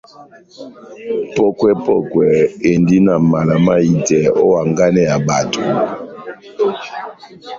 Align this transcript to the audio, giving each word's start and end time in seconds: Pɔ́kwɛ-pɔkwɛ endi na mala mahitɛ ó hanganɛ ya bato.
Pɔ́kwɛ-pɔkwɛ 1.33 2.27
endi 2.69 2.97
na 3.05 3.13
mala 3.31 3.55
mahitɛ 3.65 4.19
ó 4.43 4.45
hanganɛ 4.57 5.01
ya 5.09 5.17
bato. 5.27 5.61